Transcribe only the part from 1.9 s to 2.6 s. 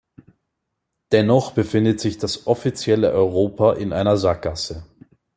sich das